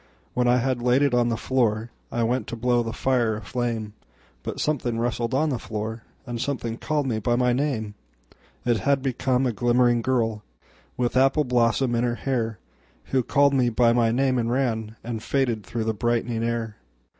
When 0.33 0.47
I 0.47 0.57
had 0.57 0.81
laid 0.81 1.03
it 1.03 1.13
on 1.13 1.29
the 1.29 1.35
floorI 1.35 1.87
went 2.27 2.47
to 2.47 2.55
blow 2.55 2.81
the 2.81 2.91
fire 2.91 3.35
a 3.35 3.41
flame, 3.43 3.93
But 4.41 4.59
something 4.59 4.97
rustled 4.97 5.35
on 5.35 5.49
the 5.49 5.59
floor, 5.59 6.01
And 6.25 6.41
someone 6.41 6.77
called 6.77 7.05
me 7.05 7.19
by 7.19 7.35
my 7.35 7.53
name:It 7.53 8.77
had 8.77 9.03
become 9.03 9.45
a 9.45 9.53
glimmering 9.53 10.01
girlWith 10.01 11.15
apple 11.15 11.43
blossom 11.43 11.93
in 11.93 12.03
her 12.03 12.15
hairWho 13.13 13.27
called 13.27 13.53
me 13.53 13.69
by 13.69 13.93
my 13.93 14.09
name 14.09 14.39
and 14.39 14.49
ranAnd 14.49 15.21
faded 15.21 15.63
through 15.63 15.83
the 15.83 15.93
brightening 15.93 16.43
air. 16.43 16.77